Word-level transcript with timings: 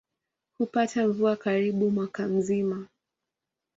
Hupata 0.57 1.07
mvua 1.07 1.35
karibu 1.35 1.91
mwaka 1.91 2.27
mzima. 2.27 2.87